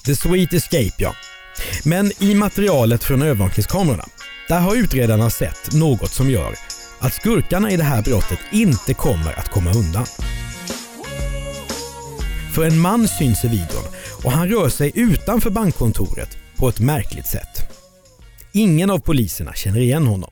The 0.06 0.16
Sweet 0.16 0.54
Escape 0.54 0.94
ja. 0.98 1.16
Men 1.86 2.24
i 2.24 2.36
materialet 2.36 3.04
från 3.04 3.22
övervakningskamerorna, 3.22 4.06
där 4.48 4.60
har 4.60 4.76
utredarna 4.76 5.30
sett 5.30 5.74
något 5.74 6.12
som 6.12 6.30
gör 6.30 6.56
att 7.04 7.14
skurkarna 7.14 7.72
i 7.72 7.78
det 7.78 7.84
här 7.84 8.02
brottet 8.02 8.40
inte 8.52 8.94
kommer 8.94 9.40
att 9.40 9.50
komma 9.50 9.72
undan. 9.74 10.06
För 12.54 12.66
en 12.66 12.80
man 12.80 13.08
syns 13.08 13.46
i 13.46 13.48
videon 13.48 13.84
och 14.24 14.32
han 14.32 14.50
rör 14.50 14.70
sig 14.70 14.92
utanför 14.96 15.50
bankkontoret 15.50 16.38
på 16.58 16.70
ett 16.70 16.80
märkligt 16.80 17.28
sätt. 17.28 17.70
Ingen 18.52 18.90
av 18.90 19.00
poliserna 19.00 19.54
känner 19.54 19.80
igen 19.80 20.08
honom, 20.08 20.32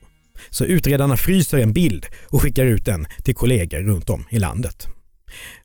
så 0.50 0.64
utredarna 0.64 1.16
fryser 1.16 1.58
en 1.58 1.72
bild 1.72 2.06
och 2.28 2.42
skickar 2.42 2.64
ut 2.64 2.84
den 2.84 3.06
till 3.24 3.34
kollegor 3.34 3.78
runt 3.78 4.10
om 4.10 4.24
i 4.30 4.38
landet. 4.38 4.86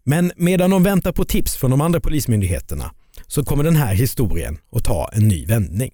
Men 0.04 0.32
medan 0.36 0.70
de 0.70 0.84
väntar 0.84 1.12
på 1.12 1.26
tips 1.26 1.56
från 1.56 1.72
de 1.72 1.82
andra 1.82 2.00
polismyndigheterna 2.00 2.92
så 3.28 3.44
kommer 3.44 3.64
den 3.64 3.76
här 3.76 3.94
historien 3.94 4.58
att 4.72 4.84
ta 4.84 5.10
en 5.14 5.28
ny 5.28 5.46
vändning. 5.46 5.92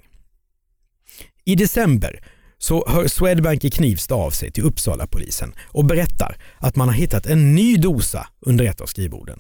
I 1.46 1.56
december 1.56 2.20
så 2.64 2.86
hör 2.88 3.08
Swedbank 3.08 3.66
i 3.66 3.70
Knivsta 3.70 4.16
av 4.16 4.32
sig 4.32 4.52
till 4.52 4.64
Uppsala 4.64 5.08
polisen 5.08 5.54
och 5.68 5.86
berättar 5.86 6.38
att 6.58 6.76
man 6.76 6.88
har 6.88 6.96
hittat 6.96 7.26
en 7.26 7.56
ny 7.56 7.78
dosa 7.78 8.28
under 8.40 8.66
ett 8.66 8.82
av 8.82 8.86
skrivborden. 8.86 9.40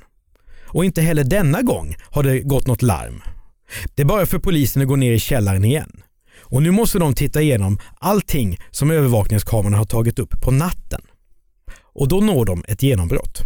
Och 0.67 0.85
inte 0.85 1.01
heller 1.01 1.23
denna 1.23 1.61
gång 1.61 1.95
har 2.09 2.23
det 2.23 2.39
gått 2.39 2.67
något 2.67 2.81
larm. 2.81 3.21
Det 3.95 4.01
är 4.01 4.05
bara 4.05 4.25
för 4.25 4.39
polisen 4.39 4.81
att 4.81 4.87
gå 4.87 4.95
ner 4.95 5.11
i 5.11 5.19
källaren 5.19 5.63
igen. 5.63 6.03
Och 6.39 6.63
nu 6.63 6.71
måste 6.71 6.99
de 6.99 7.13
titta 7.13 7.41
igenom 7.41 7.79
allting 7.99 8.57
som 8.71 8.91
övervakningskamerorna 8.91 9.77
har 9.77 9.85
tagit 9.85 10.19
upp 10.19 10.41
på 10.41 10.51
natten. 10.51 11.01
Och 11.93 12.07
då 12.07 12.19
når 12.19 12.45
de 12.45 12.63
ett 12.67 12.83
genombrott. 12.83 13.41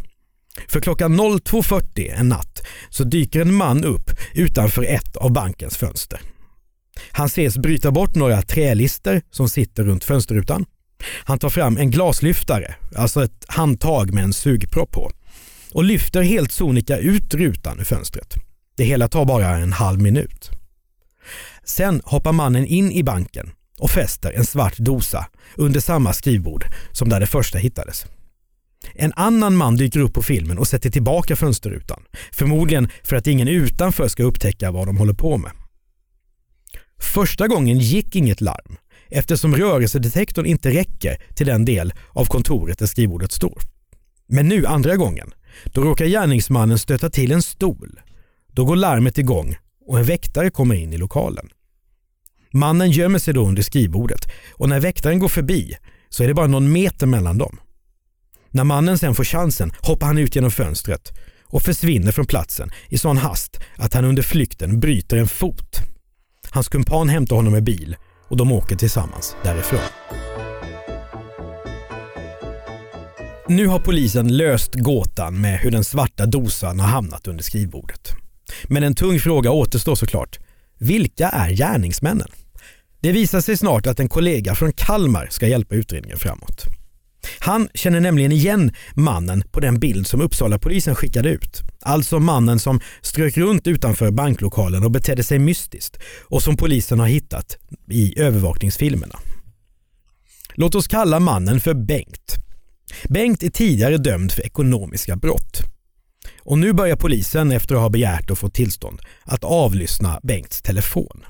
För 0.68 0.80
klockan 0.80 1.20
02.40 1.20 2.20
en 2.20 2.30
natt 2.30 2.68
så 2.90 3.04
dyker 3.04 3.42
en 3.42 3.54
man 3.54 3.84
upp 3.84 4.12
utanför 4.34 4.84
ett 4.84 5.16
av 5.18 5.32
bankens 5.32 5.78
fönster. 5.78 6.20
Han 7.12 7.26
ses 7.26 7.58
bryta 7.58 7.92
bort 7.92 8.16
några 8.16 8.42
trälister 8.42 9.22
som 9.32 9.50
sitter 9.50 9.84
runt 9.84 10.04
fönsterrutan. 10.04 10.66
Han 11.24 11.40
tar 11.40 11.50
fram 11.50 11.78
en 11.78 11.92
glaslyftare, 11.92 12.76
alltså 12.96 13.24
ett 13.24 13.46
handtag 13.48 14.14
med 14.14 14.24
en 14.24 14.34
sugpropp 14.34 14.92
på 14.92 15.12
och 15.74 15.84
lyfter 15.84 16.22
helt 16.22 16.52
sonika 16.52 16.98
ut 16.98 17.34
rutan 17.34 17.80
ur 17.80 17.84
fönstret. 17.84 18.34
Det 18.78 18.84
hela 18.84 19.08
tar 19.08 19.26
bara 19.26 19.58
en 19.58 19.74
halv 19.74 20.02
minut. 20.02 20.50
Sen 21.64 22.02
hoppar 22.06 22.32
mannen 22.32 22.66
in 22.66 22.92
i 22.92 23.04
banken 23.04 23.50
och 23.80 23.92
fäster 23.92 24.34
en 24.34 24.46
svart 24.46 24.78
dosa 24.78 25.28
under 25.56 25.80
samma 25.80 26.14
skrivbord 26.14 26.66
som 26.92 27.10
där 27.10 27.20
det 27.20 27.28
första 27.28 27.58
hittades. 27.58 28.06
En 28.96 29.14
annan 29.16 29.56
man 29.56 29.76
dyker 29.76 30.00
upp 30.00 30.14
på 30.14 30.24
filmen 30.24 30.58
och 30.58 30.68
sätter 30.68 30.90
tillbaka 30.90 31.36
fönsterrutan. 31.36 32.04
Förmodligen 32.32 32.90
för 33.04 33.16
att 33.16 33.28
ingen 33.28 33.48
utanför 33.48 34.08
ska 34.08 34.24
upptäcka 34.24 34.72
vad 34.72 34.88
de 34.88 34.98
håller 34.98 35.14
på 35.14 35.38
med. 35.38 35.52
Första 37.00 37.48
gången 37.48 37.80
gick 37.80 38.16
inget 38.16 38.42
larm 38.42 38.78
eftersom 39.10 39.56
rörelsedetektorn 39.56 40.46
inte 40.46 40.70
räcker 40.70 41.22
till 41.36 41.48
den 41.48 41.66
del 41.66 41.94
av 42.10 42.26
kontoret 42.26 42.80
där 42.80 42.86
skrivbordet 42.86 43.32
står. 43.32 43.62
Men 44.28 44.48
nu 44.48 44.66
andra 44.66 44.96
gången, 44.96 45.34
då 45.66 45.82
råkar 45.82 46.06
gärningsmannen 46.06 46.80
stöta 46.80 47.10
till 47.10 47.32
en 47.32 47.42
stol. 47.42 48.00
Då 48.48 48.66
går 48.66 48.76
larmet 48.76 49.18
igång 49.18 49.56
och 49.88 50.00
en 50.00 50.06
väktare 50.06 50.50
kommer 50.50 50.76
in 50.76 50.94
i 50.94 50.98
lokalen. 50.98 51.50
Mannen 52.54 52.92
gömmer 52.92 53.20
sig 53.20 53.34
då 53.34 53.48
under 53.48 53.62
skrivbordet 53.62 54.28
och 54.52 54.70
när 54.70 54.80
väktaren 54.80 55.20
går 55.20 55.28
förbi 55.28 55.78
så 56.10 56.24
är 56.24 56.28
det 56.28 56.34
bara 56.34 56.48
någon 56.48 56.72
meter 56.72 57.08
mellan 57.08 57.38
dem. 57.38 57.60
När 58.52 58.64
mannen 58.64 58.98
sen 58.98 59.16
får 59.16 59.24
chansen 59.24 59.72
hoppar 59.82 60.08
han 60.08 60.18
ut 60.18 60.36
genom 60.36 60.52
fönstret 60.52 61.14
och 61.44 61.62
försvinner 61.62 62.12
från 62.12 62.26
platsen 62.26 62.72
i 62.90 62.98
sån 62.98 63.18
hast 63.18 63.60
att 63.76 63.94
han 63.94 64.06
under 64.06 64.24
flykten 64.24 64.80
bryter 64.80 65.18
en 65.18 65.28
fot. 65.28 65.80
Hans 66.58 66.70
kumpan 66.70 67.10
hämtar 67.10 67.36
honom 67.36 67.54
med 67.54 67.64
bil 67.64 67.96
och 68.28 68.38
de 68.38 68.52
åker 68.52 68.76
tillsammans 68.76 69.36
därifrån. 69.44 69.80
Nu 73.48 73.68
har 73.68 73.80
polisen 73.80 74.38
löst 74.38 74.76
gåtan 74.76 75.42
med 75.42 75.60
hur 75.60 75.72
den 75.72 75.84
svarta 75.84 76.26
dosan 76.26 76.80
har 76.80 76.88
hamnat 76.88 77.28
under 77.28 77.44
skrivbordet. 77.44 78.12
Men 78.68 78.84
en 78.84 78.96
tung 78.96 79.20
fråga 79.20 79.52
återstår 79.52 79.96
såklart. 79.96 80.40
Vilka 80.78 81.30
är 81.30 81.50
gärningsmännen? 81.50 82.30
Det 83.00 83.12
visar 83.12 83.42
sig 83.42 83.58
snart 83.58 83.88
att 83.88 84.00
en 84.00 84.10
kollega 84.10 84.56
från 84.56 84.72
Kalmar 84.72 85.28
ska 85.32 85.48
hjälpa 85.48 85.76
utredningen 85.76 86.18
framåt. 86.18 86.77
Han 87.40 87.70
känner 87.74 88.00
nämligen 88.00 88.32
igen 88.32 88.74
mannen 88.94 89.44
på 89.52 89.60
den 89.60 89.80
bild 89.80 90.08
som 90.08 90.22
Uppsala 90.22 90.60
polisen 90.60 90.96
skickade 90.96 91.30
ut. 91.30 91.62
Alltså 91.82 92.20
mannen 92.20 92.60
som 92.60 92.80
strök 93.02 93.38
runt 93.38 93.68
utanför 93.68 94.12
banklokalen 94.12 94.84
och 94.84 94.92
betedde 94.92 95.24
sig 95.24 95.40
mystiskt 95.40 96.00
och 96.24 96.44
som 96.44 96.58
polisen 96.58 97.00
har 97.00 97.08
hittat 97.08 97.58
i 97.92 98.20
övervakningsfilmerna. 98.20 99.20
Låt 100.56 100.76
oss 100.76 100.88
kalla 100.88 101.20
mannen 101.20 101.60
för 101.60 101.74
Bengt. 101.74 102.36
Bengt 103.10 103.44
är 103.44 103.50
tidigare 103.50 103.98
dömd 103.98 104.32
för 104.32 104.46
ekonomiska 104.46 105.16
brott. 105.16 105.62
Och 106.40 106.58
nu 106.58 106.74
börjar 106.74 106.96
polisen, 106.96 107.52
efter 107.52 107.76
att 107.76 107.82
ha 107.82 107.90
begärt 107.90 108.30
och 108.32 108.38
fått 108.38 108.54
tillstånd, 108.54 109.02
att 109.24 109.44
avlyssna 109.44 110.20
Bengts 110.24 110.62
telefon. 110.62 111.24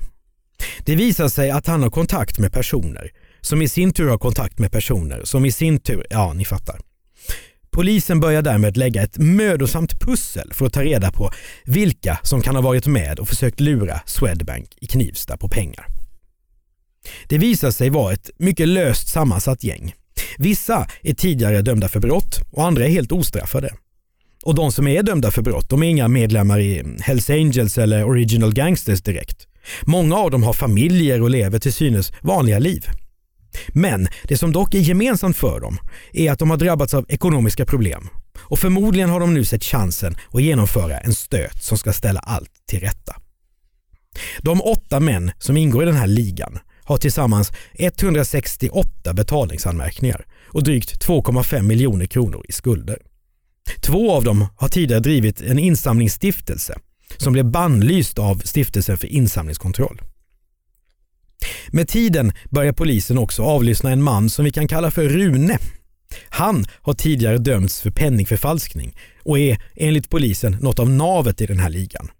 Det 0.84 0.96
visar 0.96 1.28
sig 1.28 1.50
att 1.50 1.66
han 1.66 1.82
har 1.82 1.90
kontakt 1.90 2.38
med 2.38 2.52
personer 2.52 3.10
som 3.40 3.62
i 3.62 3.68
sin 3.68 3.92
tur 3.92 4.08
har 4.08 4.18
kontakt 4.18 4.58
med 4.58 4.72
personer 4.72 5.20
som 5.24 5.44
i 5.44 5.52
sin 5.52 5.78
tur, 5.78 6.06
ja 6.10 6.32
ni 6.32 6.44
fattar. 6.44 6.80
Polisen 7.70 8.20
börjar 8.20 8.42
därmed 8.42 8.76
lägga 8.76 9.02
ett 9.02 9.18
mödosamt 9.18 10.00
pussel 10.00 10.52
för 10.52 10.66
att 10.66 10.72
ta 10.72 10.82
reda 10.82 11.12
på 11.12 11.30
vilka 11.64 12.18
som 12.22 12.42
kan 12.42 12.54
ha 12.54 12.62
varit 12.62 12.86
med 12.86 13.18
och 13.18 13.28
försökt 13.28 13.60
lura 13.60 14.00
Swedbank 14.06 14.68
i 14.80 14.86
Knivsta 14.86 15.36
på 15.36 15.48
pengar. 15.48 15.86
Det 17.28 17.38
visar 17.38 17.70
sig 17.70 17.90
vara 17.90 18.12
ett 18.12 18.30
mycket 18.38 18.68
löst 18.68 19.08
sammansatt 19.08 19.64
gäng. 19.64 19.94
Vissa 20.38 20.86
är 21.02 21.14
tidigare 21.14 21.62
dömda 21.62 21.88
för 21.88 22.00
brott 22.00 22.40
och 22.52 22.66
andra 22.66 22.84
är 22.84 22.88
helt 22.88 23.12
ostraffade. 23.12 23.74
Och 24.44 24.54
de 24.54 24.72
som 24.72 24.88
är 24.88 25.02
dömda 25.02 25.30
för 25.30 25.42
brott, 25.42 25.70
de 25.70 25.82
är 25.82 25.86
inga 25.86 26.08
medlemmar 26.08 26.60
i 26.60 26.96
Hells 27.00 27.30
Angels 27.30 27.78
eller 27.78 28.04
Original 28.04 28.54
Gangsters 28.54 29.02
direkt. 29.02 29.46
Många 29.82 30.16
av 30.16 30.30
dem 30.30 30.42
har 30.42 30.52
familjer 30.52 31.22
och 31.22 31.30
lever 31.30 31.58
till 31.58 31.72
synes 31.72 32.12
vanliga 32.22 32.58
liv. 32.58 32.84
Men 33.68 34.08
det 34.24 34.36
som 34.36 34.52
dock 34.52 34.74
är 34.74 34.78
gemensamt 34.78 35.36
för 35.36 35.60
dem 35.60 35.78
är 36.12 36.32
att 36.32 36.38
de 36.38 36.50
har 36.50 36.56
drabbats 36.56 36.94
av 36.94 37.06
ekonomiska 37.08 37.66
problem 37.66 38.08
och 38.40 38.58
förmodligen 38.58 39.10
har 39.10 39.20
de 39.20 39.34
nu 39.34 39.44
sett 39.44 39.64
chansen 39.64 40.16
att 40.32 40.42
genomföra 40.42 40.98
en 40.98 41.14
stöt 41.14 41.62
som 41.62 41.78
ska 41.78 41.92
ställa 41.92 42.20
allt 42.20 42.50
till 42.66 42.80
rätta. 42.80 43.16
De 44.42 44.62
åtta 44.62 45.00
män 45.00 45.30
som 45.38 45.56
ingår 45.56 45.82
i 45.82 45.86
den 45.86 45.96
här 45.96 46.06
ligan 46.06 46.58
har 46.84 46.96
tillsammans 46.96 47.52
168 47.74 49.14
betalningsanmärkningar 49.14 50.26
och 50.46 50.62
drygt 50.62 51.06
2,5 51.06 51.62
miljoner 51.62 52.06
kronor 52.06 52.44
i 52.48 52.52
skulder. 52.52 52.98
Två 53.80 54.12
av 54.12 54.24
dem 54.24 54.46
har 54.56 54.68
tidigare 54.68 55.00
drivit 55.00 55.40
en 55.40 55.58
insamlingsstiftelse 55.58 56.78
som 57.16 57.32
blev 57.32 57.50
bannlyst 57.50 58.18
av 58.18 58.42
Stiftelsen 58.44 58.98
för 58.98 59.06
insamlingskontroll. 59.06 60.00
Med 61.70 61.88
tiden 61.88 62.32
börjar 62.50 62.72
polisen 62.72 63.18
också 63.18 63.42
avlyssna 63.42 63.90
en 63.90 64.02
man 64.02 64.30
som 64.30 64.44
vi 64.44 64.50
kan 64.50 64.68
kalla 64.68 64.90
för 64.90 65.08
Rune. 65.08 65.58
Han 66.28 66.66
har 66.82 66.94
tidigare 66.94 67.38
dömts 67.38 67.80
för 67.80 67.90
penningförfalskning 67.90 68.96
och 69.22 69.38
är 69.38 69.62
enligt 69.76 70.10
polisen 70.10 70.56
något 70.60 70.78
av 70.78 70.90
navet 70.90 71.40
i 71.40 71.46
den 71.46 71.58
här 71.58 71.70
ligan. 71.70 72.10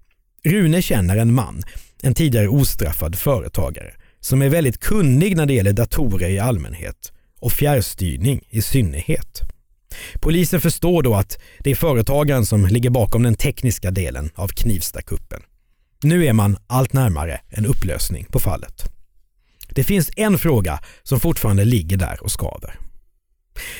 Rune 0.45 0.83
känner 0.83 1.17
en 1.17 1.35
man, 1.35 1.63
en 2.03 2.15
tidigare 2.15 2.49
ostraffad 2.49 3.19
företagare, 3.19 3.93
som 4.21 4.43
är 4.43 4.49
väldigt 4.49 4.81
kunnig 4.81 5.37
när 5.37 5.47
det 5.47 5.55
gäller 5.55 5.73
datorer 5.73 6.29
i 6.29 6.39
allmänhet 6.39 7.13
och 7.41 7.53
fjärrstyrning 7.53 8.41
i 8.51 8.63
synnerhet. 8.63 9.41
Polisen 10.21 10.61
förstår 10.61 11.03
då 11.03 11.15
att 11.15 11.39
det 11.59 11.71
är 11.71 11.75
företagaren 11.75 12.47
som 12.47 12.67
ligger 12.67 12.91
bakom 12.91 13.23
den 13.23 13.35
tekniska 13.35 13.91
delen 13.91 14.31
av 14.35 14.49
Knivstakuppen. 14.49 15.43
Nu 16.03 16.27
är 16.27 16.33
man 16.33 16.57
allt 16.67 16.93
närmare 16.93 17.41
en 17.49 17.67
upplösning 17.67 18.27
på 18.31 18.39
fallet. 18.39 18.98
Det 19.75 19.85
finns 19.85 20.11
en 20.17 20.39
fråga 20.39 20.81
som 21.03 21.21
fortfarande 21.21 21.65
ligger 21.65 21.97
där 21.97 22.23
och 22.23 22.31
skaver. 22.31 22.79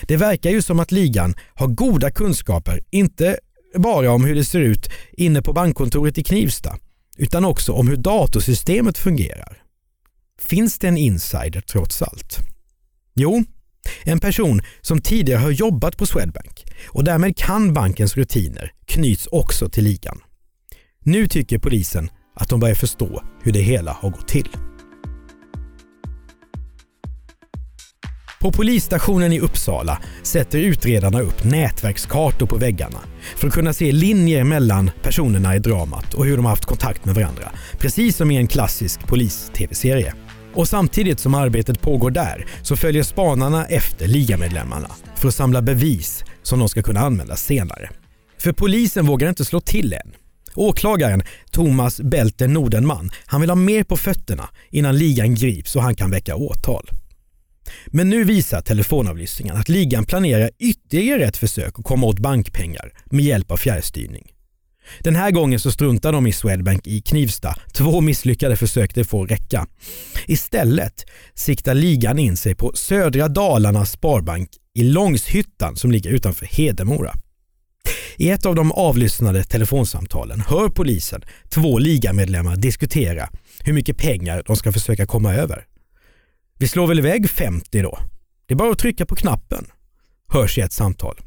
Det 0.03 0.17
verkar 0.17 0.51
ju 0.51 0.63
som 0.63 0.81
att 0.81 0.93
ligan 0.93 1.35
har 1.55 1.67
goda 1.67 2.11
kunskaper, 2.11 2.81
inte 2.91 3.39
bara 3.75 4.11
om 4.11 4.25
hur 4.25 4.35
det 4.35 4.45
ser 4.45 4.61
ut 4.61 4.91
inne 5.13 5.43
på 5.43 5.53
bankkontoret 5.53 6.19
i 6.19 6.25
Knivsta, 6.25 6.79
utan 7.19 7.45
också 7.45 7.73
om 7.73 7.89
hur 7.89 7.97
datorsystemet 7.97 8.99
fungerar. 8.99 9.63
Finns 10.41 10.79
det 10.79 10.89
en 10.89 10.99
insider 10.99 11.61
trots 11.61 12.03
allt? 12.03 12.39
Jo, 13.15 13.45
en 14.03 14.21
person 14.21 14.63
som 14.81 15.01
tidigare 15.01 15.41
har 15.41 15.51
jobbat 15.51 15.97
på 15.97 16.07
Swedbank 16.07 16.65
och 16.89 17.05
därmed 17.05 17.37
kan 17.37 17.75
bankens 17.75 18.17
rutiner 18.17 18.73
knyts 18.87 19.27
också 19.27 19.69
till 19.69 19.85
ligan. 19.85 20.21
Nu 21.05 21.27
tycker 21.27 21.59
polisen 21.59 22.11
att 22.35 22.49
de 22.49 22.61
börjar 22.61 22.75
förstå 22.75 23.23
hur 23.43 23.53
det 23.53 23.61
hela 23.61 23.93
har 23.93 24.11
gått 24.11 24.29
till. 24.29 24.49
På 28.41 28.53
polisstationen 28.53 29.33
i 29.33 29.41
Uppsala 29.41 29.99
sätter 30.23 30.59
utredarna 30.59 31.21
upp 31.21 31.45
nätverkskartor 31.45 32.47
på 32.47 32.57
väggarna 32.57 32.99
för 33.37 33.49
att 33.49 33.55
kunna 33.55 33.73
se 33.73 33.93
linjer 33.93 34.45
mellan 34.45 34.91
personerna 35.03 35.57
i 35.57 35.59
dramat 35.59 36.15
och 36.15 36.27
hur 36.27 36.37
de 36.37 36.45
har 36.45 36.51
haft 36.51 36.65
kontakt 36.65 37.05
med 37.05 37.15
varandra. 37.15 37.53
Precis 37.79 38.17
som 38.17 38.31
i 38.31 38.37
en 38.37 38.47
klassisk 38.47 39.07
polis-tv-serie. 39.07 40.15
Och 40.55 40.69
samtidigt 40.69 41.21
som 41.21 41.35
arbetet 41.35 41.81
pågår 41.81 42.11
där 42.11 42.47
så 42.63 42.77
följer 42.77 43.03
spanarna 43.03 43.67
efter 43.67 44.07
ligamedlemmarna 44.07 44.91
för 45.17 45.29
att 45.29 45.35
samla 45.35 45.63
bevis 45.63 46.25
som 46.43 46.59
de 46.59 46.69
ska 46.69 46.83
kunna 46.83 47.01
använda 47.01 47.37
senare. 47.37 47.91
För 48.39 48.53
polisen 48.53 49.07
vågar 49.07 49.29
inte 49.29 49.45
slå 49.45 49.61
till 49.61 49.93
än. 49.93 50.13
Åklagaren 50.55 51.23
Thomas 51.51 52.01
Belter 52.01 52.49
Nordenman 52.49 53.11
han 53.27 53.41
vill 53.41 53.51
ha 53.51 53.55
mer 53.55 53.85
på 53.85 53.97
fötterna 53.97 54.49
innan 54.71 54.99
ligan 54.99 55.35
grips 55.35 55.77
och 55.77 55.83
han 55.83 55.95
kan 55.95 56.11
väcka 56.11 56.37
åtal. 56.37 56.91
Men 57.93 58.11
nu 58.11 58.25
visar 58.25 58.61
telefonavlyssningen 58.61 59.57
att 59.57 59.69
ligan 59.69 60.05
planerar 60.05 60.51
ytterligare 60.59 61.25
ett 61.25 61.37
försök 61.37 61.79
att 61.79 61.85
komma 61.85 62.07
åt 62.07 62.19
bankpengar 62.19 62.93
med 63.05 63.25
hjälp 63.25 63.51
av 63.51 63.57
fjärrstyrning. 63.57 64.33
Den 65.01 65.17
här 65.17 65.31
gången 65.31 65.61
så 65.61 65.71
struntar 65.71 66.13
de 66.13 66.27
i 66.27 66.33
Swedbank 66.33 66.87
i 66.87 67.01
Knivsta. 67.01 67.55
Två 67.73 68.01
misslyckade 68.01 68.57
försök 68.57 68.95
det 68.95 69.05
får 69.05 69.27
räcka. 69.27 69.67
Istället 70.27 71.07
siktar 71.35 71.75
ligan 71.75 72.19
in 72.19 72.37
sig 72.37 72.55
på 72.55 72.73
Södra 72.75 73.29
Dalarnas 73.29 73.91
Sparbank 73.93 74.49
i 74.75 74.83
Långshyttan 74.83 75.77
som 75.77 75.93
ligger 75.93 76.11
utanför 76.11 76.47
Hedemora. 76.47 77.15
I 78.17 78.31
ett 78.31 78.47
av 78.47 78.55
de 78.55 78.73
avlyssnade 78.73 79.45
telefonsamtalen 79.45 80.41
hör 80.41 80.69
polisen 80.69 81.23
två 81.49 81.79
ligamedlemmar 81.79 82.57
diskutera 82.57 83.29
hur 83.65 83.73
mycket 83.73 83.97
pengar 83.97 84.43
de 84.47 84.57
ska 84.57 84.73
försöka 84.73 85.07
komma 85.07 85.35
över. 85.35 85.65
Vi 86.59 86.69
slår 86.69 86.87
väl 86.87 86.99
iväg 86.99 87.31
50 87.31 87.83
då? 87.83 87.99
Det 88.47 88.55
är 88.55 88.59
bara 88.59 88.71
att 88.71 88.79
trycka 88.79 89.07
på 89.07 89.15
knappen, 89.15 89.67
hörs 90.29 90.59
i 90.59 90.61
ett 90.61 90.73
samtal. 90.73 91.21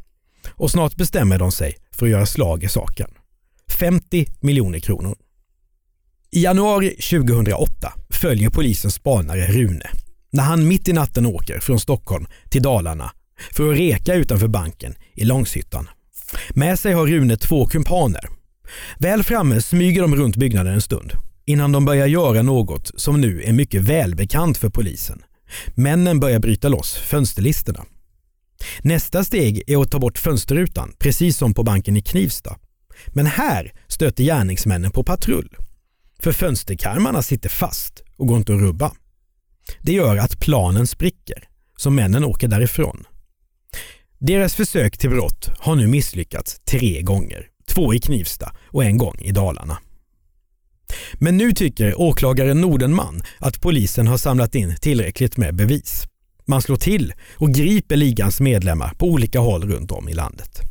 Och 0.49 0.71
snart 0.71 0.95
bestämmer 0.95 1.39
de 1.39 1.51
sig 1.51 1.77
för 1.91 2.05
att 2.05 2.11
göra 2.11 2.25
slag 2.25 2.63
i 2.63 2.67
saken. 2.67 3.09
50 3.79 4.25
miljoner 4.39 4.79
kronor. 4.79 5.15
I 6.31 6.43
januari 6.43 6.89
2008 6.89 7.93
följer 8.09 8.49
polisen 8.49 8.91
spanare 8.91 9.47
Rune 9.47 9.89
när 10.31 10.43
han 10.43 10.67
mitt 10.67 10.87
i 10.87 10.93
natten 10.93 11.25
åker 11.25 11.59
från 11.59 11.79
Stockholm 11.79 12.25
till 12.49 12.61
Dalarna 12.61 13.11
för 13.51 13.71
att 13.71 13.77
reka 13.77 14.13
utanför 14.13 14.47
banken 14.47 14.95
i 15.13 15.25
Långshyttan. 15.25 15.89
Med 16.49 16.79
sig 16.79 16.93
har 16.93 17.07
Rune 17.07 17.37
två 17.37 17.65
kumpaner. 17.65 18.29
Väl 18.99 19.23
framme 19.23 19.61
smyger 19.61 20.01
de 20.01 20.15
runt 20.15 20.35
byggnaden 20.35 20.73
en 20.73 20.81
stund 20.81 21.13
innan 21.51 21.71
de 21.71 21.85
börjar 21.85 22.07
göra 22.07 22.41
något 22.41 22.91
som 22.95 23.21
nu 23.21 23.43
är 23.43 23.53
mycket 23.53 23.81
välbekant 23.81 24.57
för 24.57 24.69
polisen. 24.69 25.23
Männen 25.75 26.19
börjar 26.19 26.39
bryta 26.39 26.69
loss 26.69 26.93
fönsterlisterna. 26.93 27.85
Nästa 28.81 29.23
steg 29.23 29.63
är 29.67 29.81
att 29.81 29.91
ta 29.91 29.99
bort 29.99 30.17
fönsterrutan, 30.17 30.93
precis 30.99 31.37
som 31.37 31.53
på 31.53 31.63
banken 31.63 31.97
i 31.97 32.01
Knivsta. 32.01 32.57
Men 33.07 33.25
här 33.25 33.71
stöter 33.87 34.23
gärningsmännen 34.23 34.91
på 34.91 35.03
patrull. 35.03 35.55
För 36.19 36.31
fönsterkarmarna 36.31 37.21
sitter 37.21 37.49
fast 37.49 38.03
och 38.17 38.27
går 38.27 38.37
inte 38.37 38.53
att 38.53 38.61
rubba. 38.61 38.91
Det 39.81 39.91
gör 39.91 40.17
att 40.17 40.39
planen 40.39 40.87
spricker, 40.87 41.43
så 41.77 41.89
männen 41.89 42.23
åker 42.23 42.47
därifrån. 42.47 43.03
Deras 44.19 44.55
försök 44.55 44.97
till 44.97 45.09
brott 45.09 45.49
har 45.59 45.75
nu 45.75 45.87
misslyckats 45.87 46.59
tre 46.59 47.01
gånger. 47.01 47.47
Två 47.67 47.93
i 47.93 47.99
Knivsta 47.99 48.55
och 48.65 48.83
en 48.83 48.97
gång 48.97 49.15
i 49.21 49.31
Dalarna. 49.31 49.77
Men 51.13 51.37
nu 51.37 51.51
tycker 51.51 52.01
åklagaren 52.01 52.61
Nordenman 52.61 53.21
att 53.39 53.61
polisen 53.61 54.07
har 54.07 54.17
samlat 54.17 54.55
in 54.55 54.75
tillräckligt 54.81 55.37
med 55.37 55.55
bevis. 55.55 56.03
Man 56.45 56.61
slår 56.61 56.75
till 56.75 57.13
och 57.35 57.53
griper 57.53 57.95
ligans 57.95 58.39
medlemmar 58.39 58.93
på 58.97 59.05
olika 59.05 59.39
håll 59.39 59.71
runt 59.71 59.91
om 59.91 60.09
i 60.09 60.13
landet. 60.13 60.61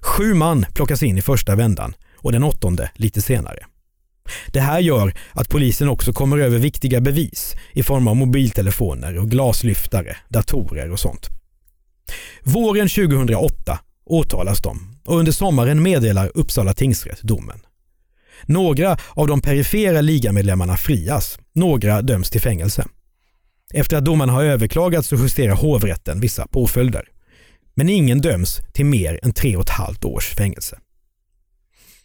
Sju 0.00 0.34
man 0.34 0.66
plockas 0.74 1.02
in 1.02 1.18
i 1.18 1.22
första 1.22 1.56
vändan 1.56 1.94
och 2.16 2.32
den 2.32 2.44
åttonde 2.44 2.90
lite 2.94 3.22
senare. 3.22 3.58
Det 4.52 4.60
här 4.60 4.80
gör 4.80 5.14
att 5.32 5.48
polisen 5.48 5.88
också 5.88 6.12
kommer 6.12 6.38
över 6.38 6.58
viktiga 6.58 7.00
bevis 7.00 7.54
i 7.72 7.82
form 7.82 8.08
av 8.08 8.16
mobiltelefoner 8.16 9.18
och 9.18 9.30
glaslyftare, 9.30 10.16
datorer 10.28 10.90
och 10.90 11.00
sånt. 11.00 11.28
Våren 12.42 12.88
2008 12.88 13.78
åtalas 14.06 14.62
de 14.62 14.96
och 15.04 15.18
under 15.18 15.32
sommaren 15.32 15.82
meddelar 15.82 16.30
Uppsala 16.34 16.72
tingsrätt 16.72 17.22
domen. 17.22 17.60
Några 18.44 18.98
av 19.10 19.26
de 19.26 19.40
perifera 19.40 20.00
ligamedlemmarna 20.00 20.76
frias, 20.76 21.38
några 21.54 22.02
döms 22.02 22.30
till 22.30 22.40
fängelse. 22.40 22.86
Efter 23.74 23.96
att 23.96 24.04
domarna 24.04 24.32
har 24.32 24.44
överklagats 24.44 25.08
så 25.08 25.16
justerar 25.16 25.54
hovrätten 25.54 26.20
vissa 26.20 26.46
påföljder. 26.46 27.04
Men 27.74 27.88
ingen 27.88 28.20
döms 28.20 28.60
till 28.72 28.86
mer 28.86 29.20
än 29.22 29.32
tre 29.32 29.56
och 29.56 29.62
ett 29.62 29.70
halvt 29.70 30.04
års 30.04 30.34
fängelse. 30.34 30.78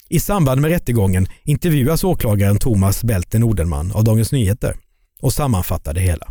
I 0.10 0.20
samband 0.20 0.62
med 0.62 0.72
rättegången 0.72 1.28
intervjuas 1.44 2.04
åklagaren 2.04 2.58
Thomas 2.58 3.04
Belten 3.04 3.44
Odenman 3.44 3.92
av 3.92 4.04
Dagens 4.04 4.32
Nyheter 4.32 4.76
och 5.22 5.34
sammanfattar 5.34 5.94
det 5.94 6.02
hela. 6.02 6.28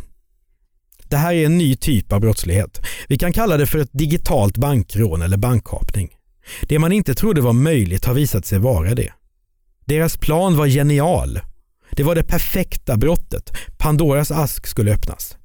Det 1.08 1.16
här 1.16 1.34
är 1.34 1.46
en 1.46 1.58
ny 1.58 1.76
typ 1.76 2.12
av 2.12 2.20
brottslighet. 2.20 2.80
Vi 3.08 3.18
kan 3.18 3.32
kalla 3.32 3.56
det 3.56 3.66
för 3.66 3.78
ett 3.78 3.92
digitalt 3.92 4.56
bankrån 4.56 5.22
eller 5.22 5.36
bankkapning. 5.36 6.08
Det 6.62 6.78
man 6.78 6.92
inte 6.92 7.14
trodde 7.14 7.40
var 7.40 7.52
möjligt 7.52 8.04
har 8.04 8.14
visat 8.14 8.46
sig 8.46 8.58
vara 8.58 8.94
det. 8.94 9.12
Deras 9.90 10.16
plan 10.16 10.56
var 10.56 10.66
genial. 10.66 11.40
Det 11.90 12.02
var 12.02 12.14
det 12.14 12.24
perfekta 12.24 12.96
brottet. 12.96 13.52
Pandoras 13.78 14.30
ask 14.30 14.66
skulle 14.66 14.92
öppnas. 14.92 15.36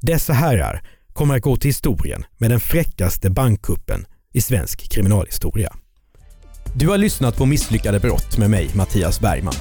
Dessa 0.00 0.32
herrar 0.32 0.82
kommer 1.12 1.36
att 1.36 1.42
gå 1.42 1.56
till 1.56 1.68
historien 1.68 2.24
med 2.38 2.50
den 2.50 2.60
fräckaste 2.60 3.30
bankkuppen 3.30 4.06
i 4.32 4.40
svensk 4.40 4.90
kriminalhistoria. 4.90 5.72
Du 6.76 6.88
har 6.88 6.98
lyssnat 6.98 7.36
på 7.36 7.46
Misslyckade 7.46 8.00
brott 8.00 8.38
med 8.38 8.50
mig, 8.50 8.70
Mattias 8.74 9.20
Bergman. 9.20 9.54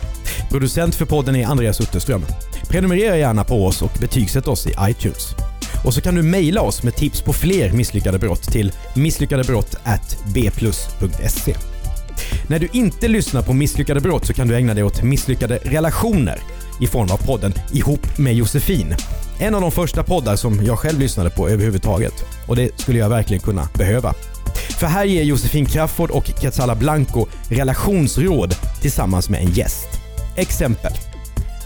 Producent 0.49 0.95
för 0.95 1.05
podden 1.05 1.35
är 1.35 1.45
Andreas 1.45 1.81
Utterström. 1.81 2.25
Prenumerera 2.69 3.17
gärna 3.17 3.43
på 3.43 3.65
oss 3.65 3.81
och 3.81 3.97
betygsätt 3.99 4.47
oss 4.47 4.67
i 4.67 4.73
iTunes. 4.79 5.35
Och 5.85 5.93
så 5.93 6.01
kan 6.01 6.15
du 6.15 6.23
mejla 6.23 6.61
oss 6.61 6.83
med 6.83 6.95
tips 6.95 7.21
på 7.21 7.33
fler 7.33 7.71
misslyckade 7.71 8.19
brott 8.19 8.43
till 8.43 8.71
misslyckadebrott@bplus.se. 8.95 11.70
När 12.47 12.59
du 12.59 12.69
inte 12.71 13.07
lyssnar 13.07 13.41
på 13.41 13.53
misslyckade 13.53 13.99
brott 13.99 14.25
så 14.25 14.33
kan 14.33 14.47
du 14.47 14.55
ägna 14.55 14.73
dig 14.73 14.83
åt 14.83 15.03
misslyckade 15.03 15.57
relationer 15.57 16.39
i 16.81 16.87
form 16.87 17.11
av 17.11 17.17
podden 17.17 17.53
Ihop 17.71 18.17
med 18.17 18.33
Josefin. 18.33 18.95
En 19.39 19.55
av 19.55 19.61
de 19.61 19.71
första 19.71 20.03
poddar 20.03 20.35
som 20.35 20.65
jag 20.65 20.79
själv 20.79 20.99
lyssnade 20.99 21.29
på 21.29 21.49
överhuvudtaget 21.49 22.13
och 22.47 22.55
det 22.55 22.79
skulle 22.79 22.99
jag 22.99 23.09
verkligen 23.09 23.41
kunna 23.41 23.69
behöva. 23.73 24.13
För 24.79 24.87
här 24.87 25.05
ger 25.05 25.23
Josefin 25.23 25.65
Crafoord 25.65 26.11
och 26.11 26.25
Quetzala 26.25 26.75
Blanco 26.75 27.27
relationsråd 27.49 28.55
tillsammans 28.81 29.29
med 29.29 29.41
en 29.41 29.51
gäst. 29.51 29.89
Exempel. 30.35 30.93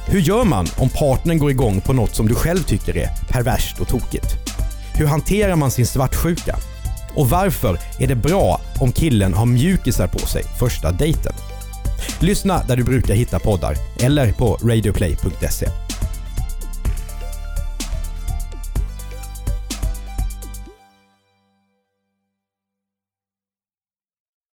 Hur 0.07 0.19
gör 0.19 0.43
man 0.43 0.67
om 0.77 0.89
partnern 0.89 1.37
går 1.37 1.51
igång 1.51 1.81
på 1.81 1.93
något 1.93 2.15
som 2.15 2.27
du 2.27 2.35
själv 2.35 2.63
tycker 2.63 2.97
är 2.97 3.09
perverst 3.29 3.79
och 3.79 3.87
tokigt? 3.87 4.27
Hur 4.93 5.05
hanterar 5.05 5.55
man 5.55 5.71
sin 5.71 5.87
svartsjuka? 5.87 6.55
Och 7.15 7.29
varför 7.29 7.79
är 7.99 8.07
det 8.07 8.15
bra 8.15 8.61
om 8.79 8.91
killen 8.91 9.33
har 9.33 9.45
mjukisar 9.45 10.07
på 10.07 10.19
sig 10.19 10.43
första 10.59 10.91
dejten? 10.91 11.33
Lyssna 12.19 12.63
där 12.67 12.75
du 12.75 12.83
brukar 12.83 13.13
hitta 13.13 13.39
poddar 13.39 13.75
eller 13.99 14.31
på 14.31 14.57
radioplay.se. 14.63 15.84